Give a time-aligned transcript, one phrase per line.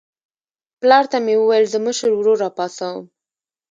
[0.79, 3.03] پلار ته مې وویل زه مشر ورور راپاڅوم.